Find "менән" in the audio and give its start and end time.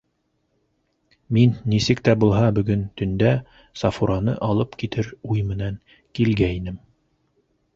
5.51-5.81